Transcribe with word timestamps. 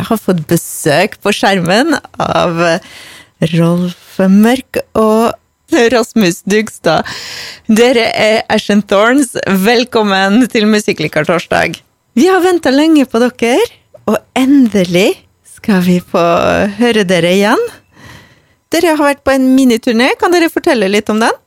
jeg 0.00 0.08
har 0.08 0.20
fått 0.20 0.40
besøk 0.48 1.18
på 1.20 1.32
skjermen 1.36 1.92
av 2.16 2.60
Rolf 3.52 4.20
Mørk 4.32 4.80
og 4.96 5.34
Rasmus 5.92 6.40
Dugstad. 6.48 7.04
Dere 7.68 8.06
er 8.16 8.40
Ashen 8.50 8.80
Thorns. 8.80 9.34
Velkommen 9.66 10.46
til 10.50 10.64
Musikklikertorsdag. 10.72 11.76
Vi 12.16 12.26
har 12.30 12.40
venta 12.42 12.72
lenge 12.72 13.04
på 13.04 13.20
dere, 13.22 13.60
og 14.08 14.16
endelig 14.32 15.20
skal 15.58 15.84
vi 15.84 15.98
få 16.00 16.24
høre 16.80 17.04
dere 17.04 17.36
igjen. 17.36 17.68
Dere 18.72 18.96
har 18.96 19.12
vært 19.12 19.22
på 19.26 19.36
en 19.36 19.52
miniturné. 19.52 20.14
Kan 20.18 20.32
dere 20.32 20.48
fortelle 20.48 20.88
litt 20.88 21.12
om 21.12 21.20
den? 21.20 21.40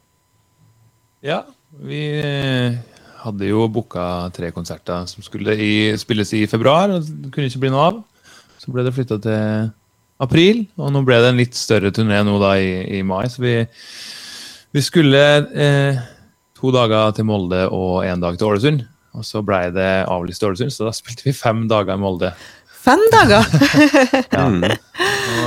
Ja, 1.26 1.42
vi 1.82 2.06
eh, 2.22 2.78
hadde 3.26 3.50
jo 3.50 3.66
booka 3.72 4.30
tre 4.36 4.54
konserter 4.54 5.08
som 5.10 5.26
skulle 5.26 5.58
i, 5.58 5.76
spilles 5.98 6.38
i 6.38 6.46
februar. 6.52 6.94
og 6.94 7.08
Det 7.08 7.34
kunne 7.34 7.50
ikke 7.50 7.66
bli 7.66 7.74
noe 7.74 7.92
av. 7.92 8.04
Så 8.64 8.72
ble 8.72 8.86
det 8.86 8.94
flytta 8.96 9.20
til 9.20 9.72
april, 10.24 10.64
og 10.80 10.94
nå 10.96 11.02
ble 11.04 11.20
det 11.20 11.34
en 11.34 11.42
litt 11.42 11.58
større 11.58 11.92
turné 11.92 12.22
nå 12.24 12.38
da 12.40 12.56
i, 12.56 12.72
i 13.00 13.04
mai. 13.04 13.26
Så 13.32 13.44
vi, 13.44 13.58
vi 14.72 14.84
skulle 14.86 15.24
eh, 15.52 16.00
to 16.56 16.72
dager 16.72 17.12
til 17.18 17.28
Molde 17.28 17.66
og 17.76 18.06
én 18.08 18.24
dag 18.24 18.40
til 18.40 18.54
Ålesund. 18.54 18.86
Og 19.14 19.28
så 19.28 19.44
blei 19.46 19.68
det 19.76 20.08
avlyst 20.10 20.42
i 20.42 20.48
Ålesund, 20.48 20.74
så 20.74 20.88
da 20.88 20.96
spilte 20.96 21.28
vi 21.28 21.36
fem 21.36 21.66
dager 21.70 21.98
i 21.98 22.02
Molde. 22.02 22.32
Fem 22.84 23.04
dager! 23.12 23.48
ja. 24.38 24.48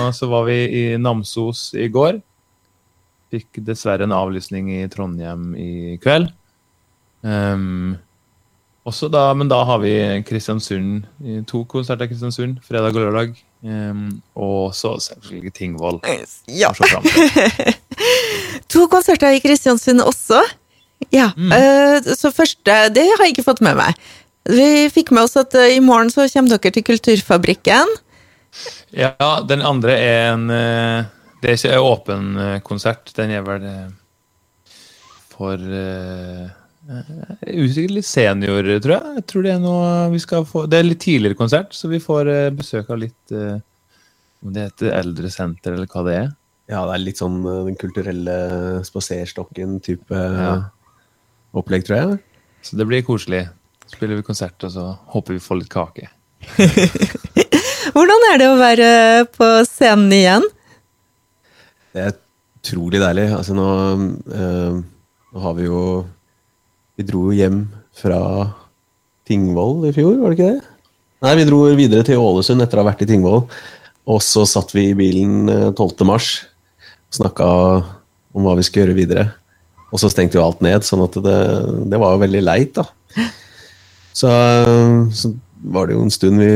Og 0.04 0.12
så 0.16 0.28
var 0.28 0.46
vi 0.48 0.60
i 0.76 0.84
Namsos 1.00 1.70
i 1.76 1.88
går. 1.92 2.20
Fikk 3.32 3.62
dessverre 3.64 4.06
en 4.06 4.14
avlysning 4.14 4.68
i 4.76 4.84
Trondheim 4.92 5.50
i 5.58 5.96
kveld. 6.04 6.30
Um, 7.26 7.96
også 8.86 9.08
da, 9.10 9.28
men 9.34 9.50
da 9.50 9.58
har 9.66 9.80
vi 9.82 9.92
Kristiansund, 10.28 11.06
to 11.50 11.64
konserter 11.70 12.06
i 12.06 12.12
Kristiansund, 12.12 12.60
fredag 12.66 12.94
og 12.94 13.02
lørdag. 13.02 13.36
Um, 13.66 14.22
og 14.38 14.74
så 14.76 14.94
selvfølgelig 15.00 15.52
Tingvoll. 15.56 15.98
Ja. 16.46 16.70
to 18.72 18.86
konserter 18.92 19.34
i 19.34 19.40
Kristiansund 19.42 20.04
også. 20.04 20.42
Ja. 21.12 21.30
Mm. 21.36 21.50
Uh, 21.50 22.14
så 22.14 22.30
første 22.30 22.76
Det 22.94 23.04
har 23.04 23.24
jeg 23.24 23.34
ikke 23.34 23.46
fått 23.48 23.64
med 23.64 23.78
meg. 23.78 23.96
Vi 24.46 24.86
fikk 24.92 25.10
med 25.10 25.26
oss 25.26 25.36
at 25.40 25.56
uh, 25.58 25.66
i 25.66 25.80
morgen 25.82 26.12
så 26.12 26.28
kommer 26.30 26.54
dere 26.54 26.76
til 26.76 26.86
Kulturfabrikken. 26.86 27.90
Ja, 28.94 29.40
den 29.48 29.64
andre 29.66 29.96
er 29.98 30.34
en 30.34 30.46
uh, 30.52 31.08
Det 31.42 31.50
er 31.50 31.58
ikke 31.58 31.74
en 31.74 31.90
åpen 31.90 32.28
konsert. 32.64 33.10
Den 33.16 33.34
er 33.34 33.42
vel 33.46 33.66
for 35.32 35.60
Usikkert 36.86 37.94
litt 37.96 38.06
senior, 38.06 38.68
tror 38.82 38.94
jeg. 38.94 39.14
jeg 39.18 39.26
tror 39.30 39.46
det, 39.46 39.52
er 39.56 39.62
noe 39.62 39.88
vi 40.12 40.20
skal 40.22 40.46
få, 40.46 40.64
det 40.70 40.78
er 40.78 40.86
litt 40.86 41.02
tidligere 41.02 41.38
konsert, 41.38 41.74
så 41.74 41.90
vi 41.90 41.98
får 42.02 42.30
besøk 42.54 42.92
av 42.94 43.00
litt 43.02 43.34
Om 43.34 44.52
det 44.54 44.68
heter 44.68 44.94
Eldresenter, 45.00 45.74
eller 45.74 45.90
hva 45.90 46.04
det 46.06 46.16
er. 46.20 46.28
Ja, 46.70 46.84
det 46.86 46.94
er 46.94 47.02
litt 47.02 47.18
sånn 47.22 47.40
den 47.42 47.78
kulturelle 47.78 48.36
spaserstokken-type 48.86 50.20
ja. 50.20 50.54
opplegg, 51.56 51.86
tror 51.86 51.98
jeg. 51.98 52.18
Så 52.66 52.78
det 52.78 52.86
blir 52.90 53.06
koselig. 53.06 53.46
Så 53.86 53.96
spiller 53.96 54.18
vi 54.18 54.26
konsert, 54.26 54.58
og 54.66 54.72
så 54.74 54.88
håper 55.14 55.36
vi 55.36 55.42
får 55.42 55.60
litt 55.60 55.72
kake. 55.72 56.08
Hvordan 57.94 58.26
er 58.32 58.40
det 58.40 58.48
å 58.50 58.58
være 58.58 58.88
på 59.34 59.46
scenen 59.68 60.10
igjen? 60.12 60.46
Det 61.94 62.02
er 62.02 62.16
utrolig 62.58 63.00
deilig. 63.00 63.28
Altså 63.38 63.54
nå, 63.56 63.68
øh, 64.34 64.80
nå 65.32 65.44
har 65.44 65.54
vi 65.56 65.68
jo 65.68 65.80
Vi 66.96 67.04
dro 67.04 67.28
hjem 67.28 67.66
fra 67.92 68.18
Tingvoll 69.28 69.84
i 69.84 69.92
fjor, 69.92 70.14
var 70.16 70.32
det 70.32 70.36
ikke 70.38 70.52
det? 70.54 70.68
Nei, 71.26 71.32
vi 71.36 71.44
dro 71.48 71.58
videre 71.76 72.06
til 72.06 72.20
Ålesund 72.22 72.64
etter 72.64 72.80
å 72.80 72.84
ha 72.84 72.88
vært 72.88 73.02
i 73.04 73.08
Tingvoll. 73.10 73.42
Og 74.08 74.22
så 74.24 74.46
satt 74.48 74.72
vi 74.72 74.86
i 74.90 74.96
bilen 74.96 75.50
12. 75.76 76.06
mars 76.08 76.30
og 77.10 77.18
snakka 77.18 77.48
om 78.36 78.46
hva 78.46 78.54
vi 78.56 78.64
skulle 78.64 78.86
gjøre 78.86 78.96
videre. 78.96 79.26
Og 79.92 80.00
så 80.00 80.08
stengte 80.12 80.38
jo 80.38 80.44
alt 80.46 80.62
ned, 80.64 80.86
sånn 80.88 81.04
at 81.04 81.18
det, 81.26 81.36
det 81.92 82.00
var 82.00 82.14
jo 82.14 82.22
veldig 82.22 82.42
leit, 82.46 82.80
da. 82.80 82.86
Så, 84.16 84.32
så, 85.12 85.34
var 85.66 85.88
det 85.88 85.96
jo 85.96 86.06
en 86.06 86.14
stund 86.14 86.40
vi, 86.40 86.50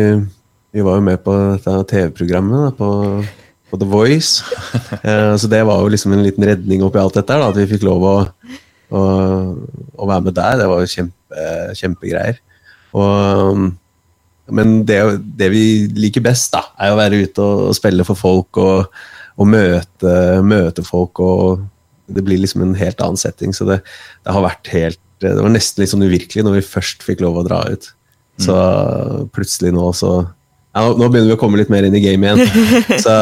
vi 0.72 0.84
var 0.86 0.96
jo 0.96 1.04
med 1.04 1.20
på 1.24 1.34
dette 1.50 1.76
TV-programmet 1.92 2.80
på, 2.80 2.90
på, 3.68 3.80
The 3.80 3.90
Voice. 3.92 4.40
Eh, 5.00 5.34
så 5.40 5.48
det 5.48 5.62
var 5.64 5.80
jo 5.80 5.92
liksom 5.92 6.12
en 6.12 6.24
liten 6.24 6.44
redning 6.44 6.82
oppi 6.84 7.00
alt 7.00 7.16
dette, 7.16 7.36
da, 7.36 7.48
at 7.48 7.56
vi 7.56 7.68
fikk 7.70 7.86
lov 7.88 8.04
å, 8.04 8.16
å, 8.90 10.06
være 10.08 10.24
med 10.26 10.36
der. 10.36 10.58
Det 10.60 10.68
var 10.70 10.82
jo 10.82 10.90
kjempe, 10.90 11.48
kjempegreier. 11.78 12.40
Og, 12.98 13.66
men 14.50 14.80
det, 14.86 14.98
det, 15.38 15.50
vi 15.54 15.64
liker 15.94 16.24
best, 16.24 16.50
da, 16.56 16.64
er 16.80 16.94
å 16.94 16.98
være 16.98 17.22
ute 17.24 17.44
og, 17.44 17.74
spille 17.78 18.06
for 18.06 18.18
folk 18.18 18.60
og, 18.62 19.02
og 19.40 19.50
møte, 19.50 20.16
møte 20.46 20.86
folk. 20.86 21.22
og 21.22 21.68
det 22.10 22.24
blir 22.26 22.40
liksom 22.42 22.64
en 22.64 22.74
helt 22.78 23.00
annen 23.04 23.20
setting. 23.20 23.54
Så 23.54 23.68
det, 23.68 23.80
det, 24.24 24.34
har 24.34 24.44
vært 24.44 24.70
helt 24.74 25.00
Det 25.22 25.36
var 25.36 25.52
nesten 25.52 25.82
litt 25.82 25.92
sånn 25.92 26.06
uvirkelig 26.06 26.44
når 26.46 26.58
vi 26.58 26.66
først 26.66 27.06
fikk 27.06 27.22
lov 27.24 27.40
å 27.40 27.46
dra 27.46 27.62
ut. 27.70 27.90
Så 28.40 28.56
mm. 28.56 29.30
plutselig 29.36 29.74
nå 29.76 29.90
så 29.96 30.14
ja, 30.70 30.84
Nå 30.86 31.08
begynner 31.10 31.32
vi 31.32 31.34
å 31.34 31.40
komme 31.40 31.58
litt 31.58 31.70
mer 31.72 31.84
inn 31.86 31.96
i 31.98 32.02
gamet 32.02 32.40
igjen. 32.40 32.74
Så, 33.04 33.14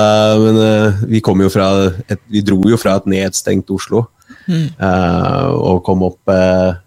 men 0.43 0.59
uh, 0.61 0.99
vi, 1.09 1.23
jo 1.25 1.49
fra 1.53 1.69
et, 2.05 2.21
vi 2.29 2.43
dro 2.45 2.59
jo 2.69 2.77
fra 2.81 2.99
et 3.01 3.09
nedstengt 3.09 3.73
Oslo 3.73 4.05
mm. 4.49 4.67
uh, 4.81 5.49
og 5.55 5.83
kom 5.87 6.05
opp, 6.09 6.21
uh, 6.33 6.79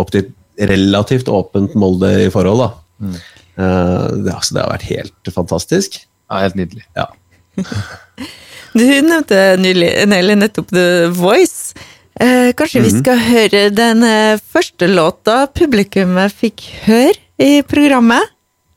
opp 0.00 0.12
til 0.14 0.26
et 0.26 0.70
relativt 0.70 1.28
åpent 1.28 1.76
Molde 1.78 2.10
i 2.26 2.30
forhold. 2.32 2.64
da. 2.64 2.70
Mm. 2.96 3.16
det, 3.56 4.32
altså, 4.32 4.54
det 4.54 4.62
har 4.62 4.70
vært 4.72 4.88
helt 4.88 5.30
fantastisk. 5.32 6.00
Ja, 6.30 6.42
helt 6.46 6.58
nydelig. 6.58 6.86
Ja. 6.96 7.10
Du 8.76 8.82
nevnte 8.84 9.38
nylig, 9.56 9.86
eller 10.04 10.36
nettopp 10.36 10.66
The 10.68 11.06
Voice. 11.16 11.72
Eh, 12.20 12.52
kanskje 12.52 12.80
mm 12.80 12.84
-hmm. 12.84 12.88
vi 12.88 12.92
mhm. 12.92 13.00
skal 13.00 13.18
høre 13.18 13.70
den 13.70 14.04
første 14.52 14.86
låta 14.86 15.46
publikummet 15.46 16.32
fikk 16.32 16.60
høre 16.84 17.16
i 17.38 17.62
programmet? 17.62 18.20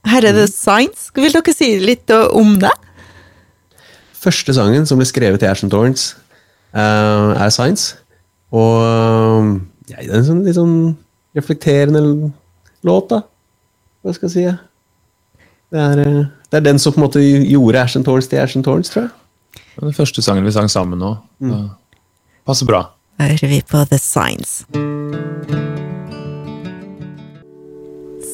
Her 0.05 0.23
er 0.23 0.33
det 0.33 0.47
mhm. 0.47 0.55
Science. 0.55 1.11
Vil 1.15 1.33
dere 1.33 1.53
si 1.53 1.79
litt 1.79 2.09
om 2.11 2.55
det? 2.59 2.71
Første 4.19 4.53
sangen 4.55 4.87
som 4.87 4.99
ble 4.99 5.07
skrevet 5.07 5.43
i 5.45 5.47
Ashton 5.47 5.71
Torrance, 5.71 6.17
uh, 6.75 7.35
er 7.39 7.51
Science. 7.55 7.95
Og 8.55 9.59
ja, 9.89 9.99
det 9.99 10.09
er 10.09 10.19
en 10.21 10.27
sånn 10.27 10.43
litt 10.45 10.57
sånn 10.57 10.77
reflekterende 11.37 12.01
låt, 12.87 13.11
da. 13.11 13.23
Hva 14.01 14.15
skal 14.15 14.29
jeg 14.29 14.35
si? 14.35 15.45
Det 15.69 15.81
er, 15.81 16.03
det 16.49 16.57
er 16.57 16.65
den 16.65 16.79
som 16.81 16.95
på 16.95 17.01
en 17.01 17.05
måte 17.05 17.21
gjorde 17.21 17.83
Ashen 17.83 18.05
Thorns 18.05 18.29
til 18.29 18.41
Ashen 18.41 18.65
Thorns, 18.65 18.89
tror 18.89 19.05
jeg. 19.05 19.15
Den 19.79 19.95
første 19.95 20.23
sangen 20.25 20.47
vi 20.47 20.53
sang 20.55 20.69
sammen 20.71 20.99
nå. 20.99 21.13
Mm. 21.39 21.69
Passer 22.47 22.67
bra. 22.67 22.87
Da 23.19 23.29
hører 23.29 23.51
vi 23.51 23.59
på 23.67 23.83
The 23.91 23.99
Signs. 24.01 24.63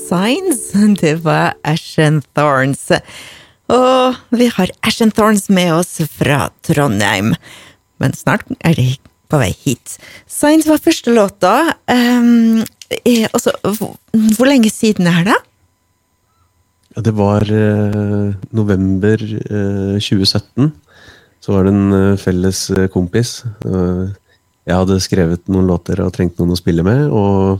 Signs, 0.05 0.61
det 1.01 1.15
var 1.25 1.55
Ashen 1.65 2.21
Thorns. 2.37 2.87
Og 3.73 4.37
vi 4.37 4.47
har 4.53 4.71
Ashen 4.85 5.11
Thorns 5.11 5.49
med 5.49 5.73
oss 5.73 5.97
fra 6.13 6.49
Trondheim. 6.65 7.33
Men 8.01 8.13
snart 8.13 8.45
er 8.61 8.77
de 8.77 8.87
på 9.35 9.41
vei 9.43 9.51
hit. 9.65 9.97
Signs 10.31 10.69
var 10.71 10.81
første 10.83 11.11
låta. 11.13 11.57
Um, 11.91 12.63
også, 13.35 13.51
hvor, 13.67 13.93
hvor, 14.37 14.47
lenge 14.47 14.71
siden 14.71 15.11
er 15.11 15.27
det? 15.27 15.37
Ja, 16.95 17.03
det 17.03 17.13
var 17.19 17.43
uh, 17.51 18.31
november 18.55 19.19
uh, 19.19 19.99
2017. 19.99 20.71
Så 21.45 21.53
var 21.53 21.67
det 21.67 21.75
en 21.75 21.93
eh, 21.93 22.17
felles 22.17 22.59
eh, 22.73 22.87
kompis. 22.89 23.43
Eh, 23.69 24.05
jeg 24.65 24.79
hadde 24.79 24.95
skrevet 25.03 25.43
noen 25.51 25.67
låter 25.69 25.99
og 26.01 26.09
trengte 26.15 26.41
noen 26.41 26.55
å 26.55 26.57
spille 26.57 26.81
med, 26.81 27.03
og, 27.13 27.59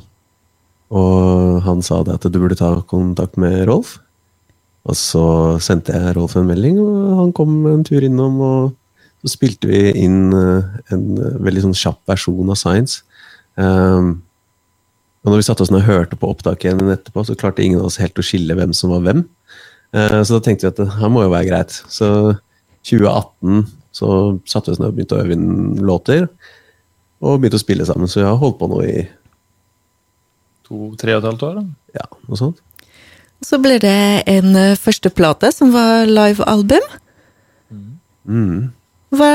og 0.90 1.60
han 1.62 1.84
sa 1.86 2.00
det 2.02 2.16
at 2.18 2.26
du 2.26 2.40
burde 2.42 2.58
ta 2.58 2.72
kontakt 2.90 3.38
med 3.38 3.60
Rolf. 3.70 4.00
Og 4.90 4.98
så 4.98 5.26
sendte 5.62 5.94
jeg 5.94 6.16
Rolf 6.18 6.34
en 6.34 6.50
melding, 6.50 6.80
og 6.82 7.20
han 7.20 7.36
kom 7.38 7.54
en 7.70 7.86
tur 7.86 8.02
innom. 8.06 8.42
og 8.42 8.74
Så 9.26 9.34
spilte 9.34 9.70
vi 9.72 9.82
inn 10.06 10.30
en 10.36 11.06
veldig 11.42 11.64
sånn 11.64 11.78
kjapp 11.78 12.02
versjon 12.12 12.52
av 12.54 12.60
Science. 12.60 13.02
Um, 13.58 14.20
og 15.26 15.32
når 15.32 15.42
vi 15.42 15.46
satte 15.48 15.66
oss 15.66 15.72
ned 15.74 15.82
og 15.82 15.90
hørte 15.90 16.20
på 16.22 16.30
opptaket 16.30 16.68
igjen 16.70 16.92
etterpå, 16.94 17.24
så 17.26 17.38
klarte 17.40 17.64
ingen 17.66 17.82
av 17.82 17.88
oss 17.90 17.98
helt 17.98 18.20
å 18.22 18.26
skille 18.26 18.58
hvem 18.58 18.76
som 18.78 18.94
var 18.94 19.02
hvem. 19.08 19.24
Uh, 19.96 20.22
så 20.22 20.38
da 20.38 20.44
tenkte 20.46 20.68
vi 20.68 20.74
at 20.74 20.82
det 20.84 21.00
her 21.00 21.10
må 21.10 21.24
jo 21.26 21.34
være 21.34 21.50
greit. 21.50 21.80
Så 21.90 22.10
2018 22.86 23.66
så 23.96 24.10
satte 24.46 24.70
vi 24.70 24.76
oss 24.76 24.84
ned 24.84 24.92
og 24.92 25.00
begynte 25.00 25.18
å 25.18 25.24
øve 25.24 25.38
inn 25.40 25.82
låter. 25.88 26.28
Og 27.26 27.40
begynte 27.42 27.58
å 27.58 27.64
spille 27.64 27.88
sammen. 27.88 28.12
Så 28.12 28.22
vi 28.22 28.28
har 28.28 28.38
holdt 28.38 28.60
på 28.62 28.70
nå 28.70 28.84
i 28.86 28.98
To-tre 30.66 31.14
og 31.14 31.22
et 31.22 31.28
halvt 31.30 31.44
år? 31.46 31.58
Da. 31.60 32.00
Ja, 32.02 32.06
noe 32.26 32.40
sånt. 32.40 32.62
Så 33.46 33.60
ble 33.62 33.76
det 33.82 33.98
en 34.32 34.56
førsteplate 34.56 34.82
første 34.82 35.12
plate 35.14 35.52
som 35.54 35.74
var 35.76 36.08
live-album. 36.10 36.86
Mm. 38.26 38.72
Hva, 39.16 39.32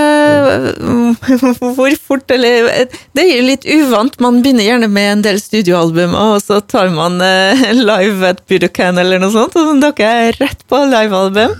hvor 1.76 1.94
fort, 2.00 2.30
eller 2.34 2.86
Det 3.16 3.22
er 3.22 3.30
jo 3.32 3.46
litt 3.46 3.66
uvant. 3.66 4.18
Man 4.22 4.40
begynner 4.44 4.66
gjerne 4.66 4.90
med 4.92 5.12
en 5.12 5.24
del 5.26 5.40
studioalbum, 5.42 6.16
og 6.18 6.40
så 6.44 6.60
tar 6.60 6.92
man 6.94 7.20
eh, 7.24 7.64
live 7.76 8.34
at 8.34 8.42
Budokan 8.50 9.00
eller 9.00 9.22
noe 9.22 9.32
sånt. 9.34 9.56
Og 9.58 9.80
dere 9.82 10.12
er 10.28 10.40
rett 10.40 10.64
på 10.70 10.82
livealbum. 10.90 11.56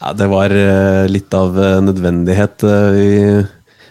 Ja, 0.00 0.14
det 0.16 0.30
var 0.32 0.54
eh, 0.56 1.06
litt 1.12 1.34
av 1.36 1.58
eh, 1.60 1.78
nødvendighet. 1.84 2.66
Vi, 2.96 3.10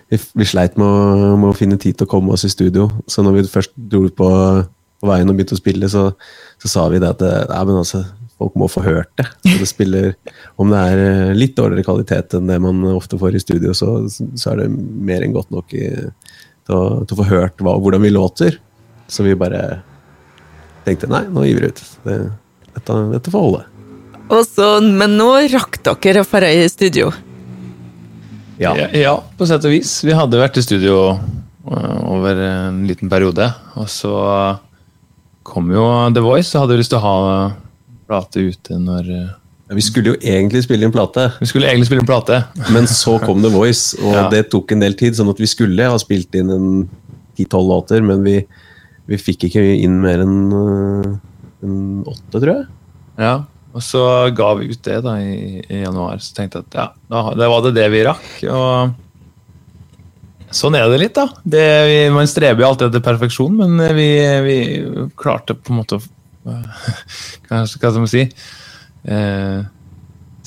vi, 0.09 0.21
vi 0.41 0.49
sleit 0.49 0.77
med 0.79 0.87
å, 0.87 1.35
med 1.37 1.51
å 1.51 1.57
finne 1.57 1.79
tid 1.81 1.99
til 1.99 2.09
å 2.09 2.13
komme 2.15 2.35
oss 2.35 2.47
i 2.47 2.53
studio. 2.53 2.89
Så 3.07 3.25
når 3.25 3.39
vi 3.39 3.49
først 3.51 3.75
dro 3.75 4.05
på, 4.09 4.29
på 4.99 5.11
veien 5.11 5.29
og 5.29 5.37
begynte 5.37 5.57
å 5.57 5.61
spille, 5.61 5.91
så, 5.91 6.09
så 6.61 6.73
sa 6.77 6.87
vi 6.93 7.01
det 7.01 7.13
at 7.13 7.21
det, 7.21 7.35
ja, 7.45 7.61
men 7.67 7.83
altså, 7.83 8.03
folk 8.39 8.55
må 8.59 8.69
få 8.71 8.83
hørt 8.85 9.11
det. 9.19 9.27
Så 9.43 9.55
det 9.59 9.69
spiller, 9.69 10.13
om 10.59 10.71
det 10.71 10.83
er 10.91 11.03
eh, 11.05 11.33
litt 11.37 11.57
dårligere 11.57 11.85
kvalitet 11.87 12.37
enn 12.37 12.49
det 12.49 12.59
man 12.63 12.81
ofte 12.93 13.19
får 13.19 13.35
i 13.35 13.43
studio, 13.43 13.75
så, 13.77 13.97
så 14.09 14.53
er 14.53 14.63
det 14.63 14.69
mer 14.71 15.25
enn 15.25 15.35
godt 15.35 15.51
nok 15.53 15.75
i, 15.75 15.89
til, 15.99 16.75
å, 16.75 17.01
til 17.03 17.15
å 17.15 17.21
få 17.21 17.29
hørt 17.29 17.63
hva, 17.65 17.75
hvordan 17.81 18.05
vi 18.05 18.13
låter. 18.15 18.59
Så 19.09 19.25
vi 19.25 19.37
bare 19.39 19.81
tenkte 20.85 21.09
nei, 21.11 21.25
nå 21.29 21.43
gir 21.47 21.59
vi 21.59 21.71
ut. 21.71 21.83
Det, 22.05 22.19
dette, 22.75 23.01
dette 23.15 23.33
får 23.33 23.45
holde. 23.47 23.65
Og 24.29 24.45
så, 24.45 24.69
men 24.85 25.17
nå 25.17 25.31
rakk 25.49 25.81
dere 25.85 26.21
å 26.23 26.29
dra 26.29 26.51
i 26.53 26.67
studio. 26.69 27.09
Ja. 28.59 28.75
Ja, 28.93 29.15
på 29.39 29.47
sett 29.47 29.63
og 29.65 29.73
vis. 29.73 29.91
Vi 30.03 30.13
hadde 30.15 30.39
vært 30.39 30.59
i 30.59 30.63
studio 30.65 30.97
øh, 31.15 31.99
over 32.11 32.41
en 32.43 32.83
liten 32.89 33.09
periode. 33.11 33.47
Og 33.79 33.87
så 33.89 34.13
kom 35.47 35.71
jo 35.73 35.85
The 36.13 36.21
Voice, 36.21 36.51
og 36.53 36.65
hadde 36.65 36.77
lyst 36.81 36.93
til 36.93 36.99
å 36.99 37.05
ha 37.05 37.17
plate 38.09 38.41
ute 38.49 38.79
når 38.81 39.11
Ja, 39.69 39.75
Vi 39.77 39.83
skulle 39.85 40.15
jo 40.15 40.17
egentlig 40.25 40.63
spille 40.65 40.87
inn 40.87 40.93
plate, 40.93 41.27
Vi 41.39 41.45
skulle 41.51 41.69
egentlig 41.69 41.85
spille 41.91 42.01
inn 42.01 42.09
plate. 42.09 42.39
men 42.73 42.87
så 42.89 43.19
kom 43.21 43.43
The 43.45 43.51
Voice, 43.53 43.93
og 44.01 44.15
Ja. 44.17 44.23
det 44.33 44.47
tok 44.49 44.71
en 44.73 44.81
del 44.81 44.95
tid. 44.97 45.13
Sånn 45.13 45.29
at 45.29 45.37
vi 45.37 45.45
skulle 45.49 45.85
ha 45.91 45.97
spilt 46.01 46.33
inn 46.35 46.49
en 46.49 46.71
10-12 47.37 47.67
låter, 47.69 48.01
men 48.03 48.23
vi, 48.25 48.39
vi 49.07 49.15
fikk 49.21 49.45
ikke 49.47 49.61
inn 49.83 49.99
mer 50.01 50.19
enn 50.25 50.51
øh, 50.51 51.13
en 51.63 51.77
åtte, 52.09 52.39
tror 52.41 52.49
jeg. 52.55 52.65
Ja, 53.19 53.35
og 53.75 53.81
så 53.85 54.01
ga 54.33 54.49
vi 54.57 54.71
ut 54.73 54.81
det 54.89 54.97
da 55.05 55.13
i, 55.21 55.61
i 55.69 55.83
januar. 55.83 56.17
Så 56.23 56.33
tenkte 56.33 56.59
jeg 56.63 56.65
at 56.65 56.79
ja, 56.81 56.87
da, 57.13 57.23
det 57.37 57.47
var 57.53 57.61
det 57.67 57.75
det 57.77 57.87
vi 57.93 58.01
rakk. 58.09 58.29
Og 58.49 58.95
sånn 60.49 60.75
er 60.79 60.87
det 60.89 60.99
litt, 61.03 61.13
da. 61.17 61.27
Det, 61.45 61.65
vi, 61.85 61.97
man 62.15 62.25
streber 62.29 62.63
jo 62.65 62.69
alltid 62.71 62.87
etter 62.89 63.03
perfeksjon, 63.05 63.53
men 63.59 63.77
vi, 63.95 64.07
vi 64.47 64.57
klarte 65.19 65.53
på 65.53 65.73
en 65.75 65.77
måte 65.83 65.99
å 65.99 66.01
Hva 67.49 67.65
skal 67.69 67.99
man 67.99 68.11
si? 68.11 68.25
Eh, 69.09 69.59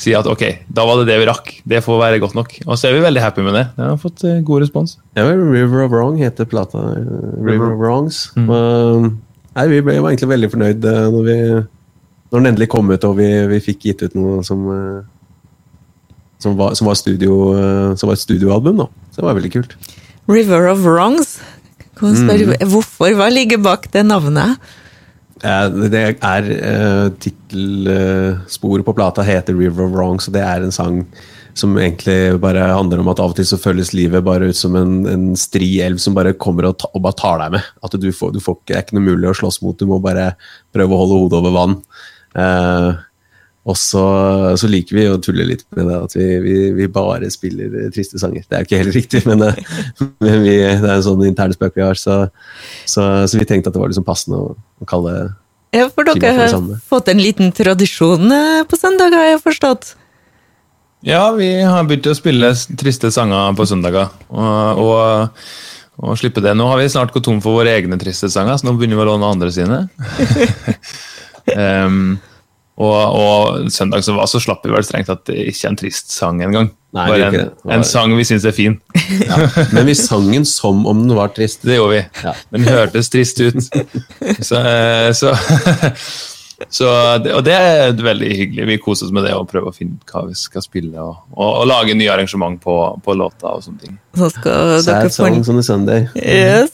si 0.03 0.15
at 0.17 0.27
ok, 0.29 0.43
da 0.73 0.85
var 0.89 1.01
det 1.01 1.11
det 1.11 1.19
vi 1.23 1.29
rakk. 1.29 1.53
Det 1.69 1.83
får 1.85 2.01
være 2.01 2.23
godt 2.23 2.37
nok. 2.39 2.55
Og 2.67 2.79
så 2.79 2.89
er 2.89 2.97
vi 2.97 3.05
veldig 3.05 3.23
happy 3.23 3.45
med 3.47 3.57
det. 3.59 3.67
Det 3.77 3.87
har 3.87 4.01
fått 4.01 4.25
eh, 4.29 4.41
god 4.47 4.65
respons. 4.65 4.97
Ja, 5.19 5.27
River 5.29 5.87
of 5.87 5.95
Wrong 5.95 6.19
heter 6.21 6.49
plata. 6.49 6.83
River 7.39 7.73
of 7.73 7.79
Wrongs. 7.81 8.25
Mm. 8.37 8.51
Men, 8.51 9.09
nei, 9.55 9.69
vi 9.73 9.81
ble 9.85 9.97
jo 9.99 10.09
egentlig 10.09 10.33
veldig 10.35 10.53
fornøyd 10.57 10.91
øh, 10.91 11.07
når, 11.15 11.25
vi, 11.29 11.39
når 12.33 12.39
den 12.39 12.53
endelig 12.53 12.71
kom 12.75 12.93
ut, 12.93 13.09
og 13.09 13.19
vi, 13.21 13.31
vi 13.53 13.63
fikk 13.65 13.89
gitt 13.89 14.07
ut 14.07 14.19
noe 14.19 14.43
som 14.47 14.69
øh, 14.73 15.01
som 16.43 16.57
var, 16.59 16.73
som, 16.75 16.89
var 16.89 16.97
studio, 16.99 17.35
som 17.95 18.09
var 18.11 18.17
et 18.17 18.23
studioalbum, 18.25 18.81
da. 18.81 18.89
Så 19.13 19.21
det 19.21 19.27
var 19.29 19.37
veldig 19.39 19.51
kult. 19.55 19.77
River 20.27 20.67
of 20.73 20.81
Wrongs. 20.83 21.37
Kan 21.99 22.17
mm. 22.19 22.57
Hvorfor? 22.67 23.13
Hva 23.15 23.29
ligger 23.31 23.61
bak 23.63 23.87
det 23.95 24.03
navnet? 24.09 24.59
Eh, 25.43 25.69
Det 25.93 26.03
er 26.23 26.51
uh, 26.63 27.07
Tittelsporet 27.19 28.87
på 28.87 28.95
plata 28.97 29.23
heter 29.27 29.55
'River 29.55 29.87
of 29.87 29.95
Wrongs', 29.97 30.29
og 30.29 30.35
det 30.35 30.43
er 30.43 30.63
en 30.63 30.73
sang 30.73 31.07
som 31.55 31.77
egentlig 31.77 32.41
bare 32.41 32.65
handler 32.73 33.01
om 33.03 33.09
at 33.13 33.21
av 33.21 33.31
og 33.35 33.37
til 33.37 33.45
så 33.45 33.59
føles 33.61 33.93
livet 33.93 34.25
bare 34.25 34.49
ut 34.49 34.57
som 34.57 34.77
en, 34.77 35.07
en 35.07 35.37
stri 35.37 35.83
elv 35.85 35.99
som 36.01 36.15
bare 36.17 36.33
kommer 36.33 36.71
og, 36.71 36.79
ta, 36.81 36.89
og 36.95 37.03
bare 37.05 37.19
tar 37.19 37.39
deg 37.43 37.53
med. 37.59 37.67
At 37.85 37.97
du 38.01 38.09
får, 38.13 38.33
du 38.33 38.41
får 38.41 38.57
ikke, 38.57 38.67
Det 38.67 38.77
er 38.77 38.85
ikke 38.87 38.97
noe 38.97 39.11
mulig 39.11 39.29
å 39.29 39.37
slåss 39.37 39.61
mot, 39.63 39.79
du 39.79 39.87
må 39.87 40.01
bare 40.01 40.31
prøve 40.73 40.97
å 40.97 41.03
holde 41.03 41.19
hodet 41.21 41.39
over 41.43 41.53
vann. 41.59 41.77
Eh, 42.33 42.89
og 43.63 43.77
så, 43.79 44.03
så 44.59 44.67
liker 44.67 44.97
vi 44.97 45.05
å 45.07 45.21
tulle 45.23 45.45
litt 45.47 45.63
med 45.77 45.87
det 45.87 45.99
at 46.09 46.17
vi, 46.17 46.25
vi, 46.43 46.55
vi 46.75 46.89
bare 46.91 47.29
spiller 47.31 47.93
triste 47.95 48.19
sanger. 48.19 48.43
Det 48.43 48.57
er 48.57 48.65
jo 48.65 48.67
ikke 48.67 48.81
helt 48.81 48.97
riktig, 48.97 49.21
men, 49.29 49.45
eh, 49.47 49.61
men 50.25 50.43
vi, 50.43 50.57
det 50.59 50.89
er 50.89 50.97
en 50.97 51.05
sånn 51.07 51.23
intern 51.29 51.55
spøk 51.55 51.79
vi 51.79 51.85
har. 51.87 51.99
Så, 51.99 52.25
så, 52.83 53.07
så 53.31 53.39
vi 53.39 53.47
tenkte 53.47 53.71
at 53.71 53.77
det 53.77 53.83
var 53.85 53.93
liksom 53.93 54.07
passende 54.09 54.41
å, 54.41 54.57
å 54.59 54.89
kalle 54.91 55.15
det 55.15 55.29
Ja, 55.79 55.87
for 55.95 56.11
dere 56.11 56.33
for 56.35 56.43
har 56.43 56.81
fått 56.91 57.13
en 57.13 57.23
liten 57.23 57.55
tradisjon 57.55 58.35
eh, 58.35 58.65
på 58.67 58.81
søndag, 58.81 59.15
har 59.15 59.31
jeg 59.31 59.45
forstått. 59.47 59.93
Ja, 61.07 61.23
vi 61.35 61.53
har 61.63 61.87
begynt 61.87 62.11
å 62.11 62.19
spille 62.19 62.51
triste 62.79 63.11
sanger 63.15 63.55
på 63.59 63.67
søndager. 63.67 64.11
Og, 64.31 64.83
og, 64.83 65.47
og 66.03 66.19
slippe 66.19 66.43
det. 66.43 66.57
Nå 66.59 66.67
har 66.71 66.83
vi 66.83 66.91
snart 66.91 67.15
gått 67.15 67.27
tom 67.31 67.39
for 67.43 67.63
våre 67.63 67.79
egne 67.79 67.99
triste 67.99 68.31
sanger, 68.31 68.59
så 68.59 68.67
nå 68.67 68.75
begynner 68.75 68.99
vi 68.99 69.07
å 69.07 69.09
låne 69.13 69.33
andre 69.37 69.55
sine. 69.55 69.85
Em, 71.59 72.21
og, 72.81 73.17
og 73.19 73.67
søndag 73.71 74.03
som 74.07 74.17
var, 74.17 74.27
så 74.31 74.41
slapp 74.41 74.63
vi 74.65 74.73
vel 74.73 74.85
strengt 74.87 75.07
tatt 75.11 75.29
ikke 75.29 75.69
en 75.69 75.77
trist 75.77 76.11
sang 76.15 76.41
engang. 76.43 76.71
Nei, 76.93 77.05
Bare 77.09 77.27
en, 77.29 77.37
var- 77.65 77.75
en 77.77 77.85
sang 77.89 78.13
vi 78.17 78.25
syns 78.29 78.45
er 78.49 78.53
fin. 78.57 78.75
Men 79.73 79.87
vi 79.89 79.95
sang 79.97 80.27
den 80.33 80.45
som 80.49 80.83
om 80.89 81.07
den 81.07 81.15
var 81.17 81.31
trist. 81.37 81.63
Det 81.65 81.79
gjorde 81.79 81.95
vi. 81.99 82.03
Ja. 82.25 82.35
Den 82.53 82.67
hørtes 82.69 83.09
trist 83.13 83.41
ut. 83.41 83.61
Så, 84.45 84.61
så, 85.17 85.33
så 86.79 86.91
det, 87.25 87.33
Og 87.37 87.45
det 87.47 87.55
er 87.57 87.93
veldig 87.97 88.31
hyggelig. 88.37 88.67
Vi 88.69 88.79
koser 88.85 89.09
oss 89.09 89.15
med 89.17 89.25
det 89.29 89.33
og 89.37 89.49
prøver 89.51 89.73
å 89.73 89.77
finne 89.77 89.97
ut 90.01 90.13
hva 90.15 90.25
vi 90.29 90.37
skal 90.39 90.65
spille. 90.65 90.95
Og, 91.01 91.17
og, 91.33 91.49
og 91.63 91.67
lage 91.71 91.97
nye 91.99 92.13
arrangement 92.13 92.61
på, 92.63 92.77
på 93.05 93.17
låta 93.19 93.55
og 93.57 93.65
sånne 93.67 93.85
ting. 93.87 93.97
Så 94.19 94.29
skal 94.37 94.73
dere 94.75 94.83
Sad 94.85 95.17
få 95.17 95.29
en, 95.31 95.41
songs 95.41 95.53
on 95.53 95.61
a 95.63 95.67
Sunday. 95.67 96.09
yes. 96.21 96.73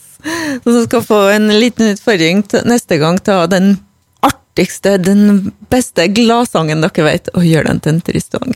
Så 0.67 0.81
skal 0.89 1.05
få 1.06 1.21
en 1.31 1.47
liten 1.62 1.93
utfordring 1.95 2.43
neste 2.67 2.99
gang. 2.99 3.21
til 3.23 3.37
å 3.37 3.45
ha 3.45 3.50
den 3.55 3.77
artigste, 4.59 4.97
den 4.99 5.53
beste 5.71 6.09
gladsangen 6.11 6.83
dere 6.83 7.05
vet, 7.07 7.29
og 7.35 7.45
gjør 7.47 7.69
den 7.69 7.81
til 7.81 7.95
en 7.95 8.01
trist 8.03 8.35
sang. 8.35 8.55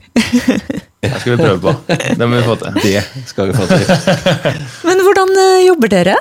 Det 1.03 1.11
skal 1.19 1.33
vi 1.33 1.43
prøve 1.43 1.59
på. 1.63 1.73
Det 2.19 2.27
må 2.27 2.37
vi 2.37 2.43
få 2.47 2.55
til. 2.61 2.75
Det 2.83 3.23
skal 3.27 3.49
vi 3.49 3.55
få 3.57 3.67
til. 3.67 3.89
Men 4.87 5.03
hvordan 5.03 5.33
eh, 5.35 5.65
jobber 5.67 5.91
dere? 5.91 6.15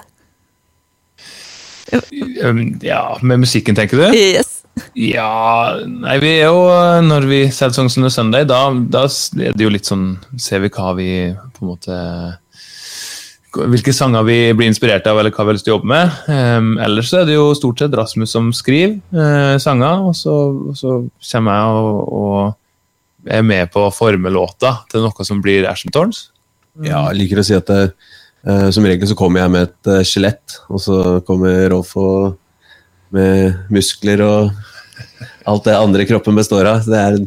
Um, 2.42 2.80
Ja, 2.82 3.18
med 3.22 3.44
musikken, 3.44 3.76
tenker 3.76 3.98
du? 3.98 4.18
Yes. 4.18 4.62
Ja 4.96 5.76
Nei, 5.84 6.14
vi 6.24 6.30
er 6.40 6.48
jo 6.48 6.62
Når 7.04 7.26
vi 7.28 7.40
selger 7.52 7.76
Songs 7.76 7.98
on 8.00 8.08
a 8.08 8.10
Sunday, 8.10 8.46
da, 8.48 8.62
da 8.72 9.02
er 9.04 9.52
det 9.52 9.66
jo 9.66 9.74
litt 9.74 9.90
sånn 9.90 10.14
Ser 10.40 10.64
vi 10.64 10.70
hva 10.72 10.94
vi 10.96 11.10
på 11.36 11.66
en 11.66 11.72
måte 11.74 11.98
hvilke 13.52 13.92
sanger 13.96 14.24
vi 14.24 14.38
blir 14.56 14.70
inspirert 14.72 15.08
av, 15.12 15.20
eller 15.20 15.34
hva 15.34 15.44
vi 15.44 15.52
har 15.52 15.58
lyst 15.58 15.66
til 15.68 15.74
å 15.74 15.78
jobbe 15.78 15.92
med. 15.92 16.16
Um, 16.32 16.72
ellers 16.84 17.10
så 17.12 17.22
er 17.22 17.28
det 17.28 17.36
jo 17.36 17.50
stort 17.58 17.82
sett 17.82 17.96
Rasmus 17.98 18.32
som 18.32 18.50
skriver 18.56 18.96
uh, 19.16 19.58
sanger, 19.62 20.06
og 20.08 20.16
så, 20.16 20.36
så 20.78 21.02
kommer 21.34 21.58
jeg 21.58 21.82
og, 21.82 22.14
og 22.22 23.32
er 23.36 23.44
med 23.46 23.72
på 23.74 23.84
å 23.86 23.94
forme 23.94 24.32
låta 24.34 24.78
til 24.92 25.04
noe 25.04 25.28
som 25.28 25.44
blir 25.44 25.68
Ashton 25.70 25.94
Thorns. 25.94 26.30
Ja, 26.80 27.04
jeg 27.10 27.20
liker 27.20 27.42
å 27.42 27.46
si 27.46 27.58
at 27.58 27.68
det, 27.68 27.92
uh, 28.48 28.70
som 28.72 28.88
regel 28.88 29.12
så 29.12 29.20
kommer 29.20 29.44
jeg 29.44 29.54
med 29.58 29.68
et 29.68 30.08
skjelett, 30.08 30.62
og 30.72 30.84
så 30.84 31.02
kommer 31.28 31.68
Rolf 31.74 31.94
og, 32.00 32.38
med 33.12 33.68
muskler 33.68 34.22
og 34.24 34.54
alt 35.52 35.66
det 35.68 35.76
andre 35.76 36.06
kroppen 36.08 36.38
består 36.38 36.70
av. 36.70 36.86
Er, 36.88 37.18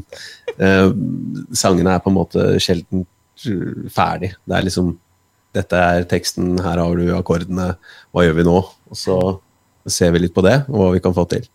sangene 1.53 1.93
er 1.93 2.01
på 2.01 2.09
en 2.09 2.17
måte 2.17 2.47
sjelden 2.63 3.03
ferdig. 3.93 4.31
Det 4.49 4.57
er 4.57 4.65
liksom 4.65 4.95
Dette 5.55 5.79
er 5.79 6.07
teksten, 6.11 6.57
her 6.63 6.81
har 6.83 6.99
du 6.99 7.13
akkordene, 7.15 7.75
hva 8.11 8.25
gjør 8.27 8.39
vi 8.41 8.47
nå? 8.49 8.57
Og 8.91 8.99
så 8.99 9.19
ser 9.91 10.15
vi 10.15 10.25
litt 10.25 10.35
på 10.35 10.45
det, 10.45 10.63
og 10.71 10.81
hva 10.81 10.93
vi 10.95 11.03
kan 11.05 11.15
få 11.17 11.27
til. 11.31 11.47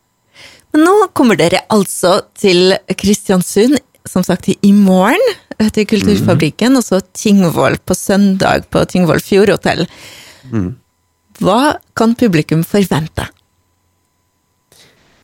Men 0.73 0.85
nå 0.85 0.95
kommer 1.17 1.39
dere 1.39 1.63
altså 1.73 2.19
til 2.37 2.75
Kristiansund, 2.93 3.79
som 4.07 4.23
sagt 4.25 4.47
i 4.53 4.71
morgen, 4.73 5.21
til 5.75 5.87
Kulturfabrikken, 5.89 6.77
og 6.79 6.85
så 6.85 7.01
Tingvoll 7.13 7.75
på 7.83 7.97
søndag 7.97 8.69
på 8.71 8.85
Tingvoll 8.87 9.19
Fjordhotell. 9.23 9.83
Hva 11.39 11.59
kan 11.97 12.15
publikum 12.19 12.63
forvente? 12.67 13.27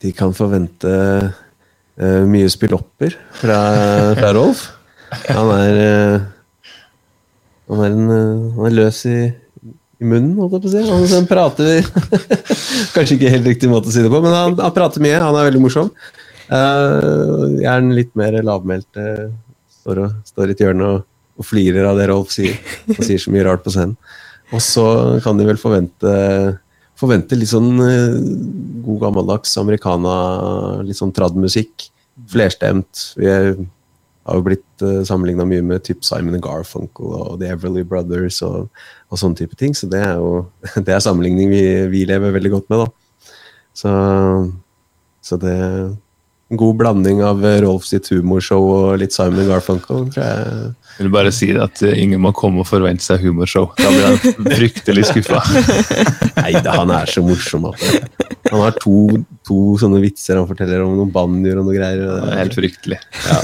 De 0.04 0.12
kan 0.16 0.34
forvente 0.36 0.92
uh, 0.92 2.22
mye 2.28 2.48
spillopper 2.52 3.16
fra, 3.40 3.60
fra 4.18 4.32
Rolf. 4.36 4.66
Han 5.30 5.50
er 5.54 5.76
eh, 5.80 6.24
Han 7.70 7.82
er, 7.82 7.96
en, 7.96 8.12
eh, 8.14 8.44
han 8.58 8.68
er 8.68 8.76
løs 8.76 9.00
i, 9.10 9.16
i 9.26 10.06
munnen, 10.06 10.36
holdt 10.38 10.56
jeg 10.56 10.64
på 10.64 10.70
å 10.70 10.74
si. 10.74 10.84
Han, 10.90 11.08
han 11.14 11.28
prater 11.30 11.88
Kanskje 12.94 13.16
ikke 13.16 13.32
helt 13.32 13.50
riktig 13.50 13.70
måte 13.72 13.90
å 13.90 13.94
si 13.94 14.04
det 14.04 14.12
på, 14.12 14.20
men 14.22 14.34
han, 14.34 14.54
han 14.60 14.76
prater 14.76 15.02
mye. 15.04 15.18
Han 15.22 15.38
er 15.40 15.48
veldig 15.50 15.64
morsom. 15.64 15.90
Uh, 16.46 17.58
jeg 17.58 17.66
er 17.72 17.82
den 17.82 17.96
litt 17.96 18.12
mer 18.18 18.38
lavmælte. 18.46 19.08
Står, 19.80 20.04
og, 20.04 20.20
står 20.30 20.52
i 20.52 20.56
et 20.56 20.62
hjørne 20.62 20.92
og, 20.94 21.08
og 21.36 21.48
flirer 21.48 21.88
av 21.88 21.98
det 21.98 22.06
Rolf 22.12 22.30
sier. 22.34 22.54
og 22.94 23.02
sier 23.02 23.22
så 23.22 23.34
mye 23.34 23.48
rart 23.48 23.66
på 23.66 23.74
scenen. 23.74 23.98
Og 24.54 24.62
så 24.62 24.86
kan 25.24 25.38
de 25.40 25.48
vel 25.48 25.58
forvente 25.58 26.14
forvente 26.96 27.36
litt 27.36 27.50
sånn 27.50 27.74
eh, 27.84 28.16
god 28.86 29.00
gammeldags 29.02 29.56
americana, 29.60 30.12
litt 30.86 30.98
sånn 30.98 31.14
trad-musikk. 31.16 31.90
Flerstemt. 32.32 33.10
Vi 33.18 33.28
er 33.28 33.50
har 34.26 34.38
jo 34.38 34.46
blitt 34.46 34.84
uh, 34.84 35.02
sammenligna 35.06 35.46
mye 35.48 35.64
med 35.64 35.84
typ 35.86 36.04
Simon 36.06 36.42
Garfunkel 36.42 37.12
og 37.14 37.36
The 37.40 37.52
Everly 37.54 37.84
Brothers 37.86 38.40
og, 38.46 38.70
og 39.10 39.20
sånne 39.20 39.38
type 39.38 39.58
ting. 39.58 39.76
Så 39.76 39.88
det 39.90 40.02
er 40.02 40.16
jo 40.18 40.46
det 40.86 40.94
er 40.94 41.04
sammenligning 41.04 41.52
vi, 41.52 41.66
vi 41.92 42.06
lever 42.08 42.34
veldig 42.36 42.56
godt 42.58 42.72
med, 42.72 42.84
da. 42.84 43.34
Så, 43.76 43.92
så 45.20 45.36
det 45.40 45.56
en 46.46 46.60
god 46.60 46.76
blanding 46.78 47.24
av 47.26 47.42
Rolf 47.64 47.88
sitt 47.88 48.06
humorshow 48.12 48.62
og 48.62 49.00
litt 49.02 49.14
Simon 49.14 49.48
Garfunkel. 49.48 50.04
tror 50.14 50.22
jeg. 50.22 50.74
Jeg 50.96 51.04
vil 51.04 51.12
bare 51.12 51.32
si 51.34 51.48
at 51.58 51.82
eh, 51.82 51.98
ingen 52.04 52.22
må 52.22 52.30
komme 52.36 52.62
og 52.62 52.68
forvente 52.68 53.02
seg 53.02 53.24
humorshow. 53.26 53.72
Da 53.76 53.90
blir 53.90 54.06
han 54.06 54.46
fryktelig 54.54 55.08
skuffa. 55.10 55.42
Nei 56.40 56.52
da, 56.62 56.76
han 56.78 56.92
er 56.94 57.10
så 57.10 57.24
morsom. 57.26 57.66
Han 57.66 58.62
har 58.62 58.78
to, 58.78 59.24
to, 59.46 59.58
sånne 59.80 60.02
vitser 60.02 60.40
han 60.40 60.48
forteller 60.48 60.82
om 60.84 60.94
noen 60.98 61.12
banjoer 61.14 61.60
og 61.60 61.68
noe 61.68 61.76
greier. 61.76 62.02
Det 62.02 62.30
er 62.34 62.40
helt 62.42 62.56
fryktelig. 62.58 63.00
Ja. 63.26 63.40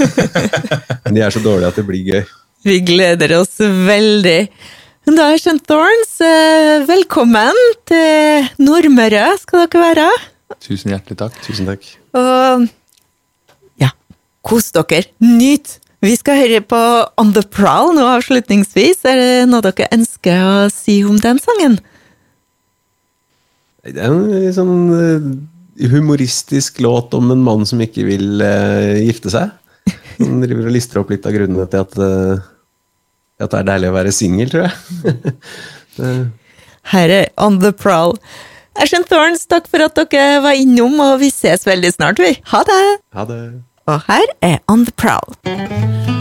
Men 1.05 1.17
de 1.17 1.25
er 1.25 1.35
så 1.35 1.41
dårlige 1.43 1.71
at 1.71 1.79
det 1.79 1.85
blir 1.87 2.09
gøy. 2.13 2.23
Vi 2.63 2.79
gleder 2.87 3.35
oss 3.41 3.57
veldig. 3.59 4.39
Da 5.03 5.25
er 5.33 5.39
St. 5.39 5.59
Thorns, 5.67 6.13
eh, 6.23 6.85
velkommen 6.87 7.57
til 7.89 8.45
Nordmøre 8.63 9.33
skal 9.41 9.65
dere 9.65 9.81
være. 9.81 10.05
Tusen 10.63 10.93
hjertelig 10.93 11.17
takk. 11.19 11.39
Tusen 11.43 11.67
takk. 11.67 11.87
Og 12.15 12.67
ja, 13.83 13.91
kos 14.47 14.71
dere. 14.75 15.09
Nyt. 15.19 15.79
Vi 16.03 16.15
skal 16.19 16.39
høre 16.39 16.59
på 16.67 16.79
On 17.19 17.31
The 17.35 17.43
Prowl 17.47 17.93
nå 17.95 18.07
avslutningsvis. 18.13 19.03
Er 19.07 19.19
det 19.19 19.49
noe 19.51 19.63
dere 19.63 19.91
ønsker 19.95 20.43
å 20.43 20.55
si 20.71 21.01
om 21.07 21.19
den 21.19 21.39
sangen? 21.43 21.77
Det 23.83 23.99
er 23.99 24.11
en 24.11 24.55
sånn 24.55 24.75
uh, 24.87 25.31
humoristisk 25.79 26.79
låt 26.83 27.13
om 27.17 27.31
en 27.33 27.43
mann 27.43 27.65
som 27.69 27.81
ikke 27.83 28.05
vil 28.07 28.41
uh, 28.43 28.99
gifte 29.01 29.33
seg. 29.33 29.53
Som 30.19 30.39
driver 30.43 30.69
og 30.69 30.75
lister 30.75 31.01
opp 31.01 31.11
litt 31.13 31.25
av 31.25 31.35
grunnene 31.35 31.65
til 31.71 31.83
at, 31.83 31.97
uh, 31.97 32.43
at 33.41 33.51
det 33.51 33.61
er 33.63 33.69
deilig 33.73 33.91
å 33.91 33.97
være 33.97 34.15
singel, 34.15 34.53
tror 34.53 34.67
jeg. 34.69 35.35
Her 36.93 37.13
er 37.15 37.29
On 37.41 37.59
The 37.61 37.71
Prowl. 37.71 38.17
Ashen 38.81 39.05
Thorns, 39.09 39.45
takk 39.47 39.69
for 39.69 39.85
at 39.85 39.97
dere 39.97 40.41
var 40.43 40.57
innom, 40.57 40.97
og 41.03 41.19
vi 41.21 41.29
ses 41.33 41.67
veldig 41.69 41.93
snart, 41.93 42.21
vi. 42.21 42.33
Ha 42.53 42.63
det! 42.69 42.81
Ha 43.13 43.27
det. 43.29 43.43
Og 43.87 44.01
her 44.07 44.25
er 44.41 44.59
On 44.71 44.85
The 44.87 44.95
Prowl. 44.95 46.12